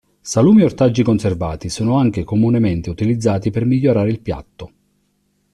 Salumi 0.21 0.61
e 0.61 0.63
ortaggi 0.63 1.03
conservati 1.03 1.69
sono 1.69 1.95
anche 1.99 2.23
comunemente 2.23 2.89
utilizzati 2.89 3.51
per 3.51 3.65
migliorare 3.65 4.09
il 4.09 4.19
piatto. 4.19 4.71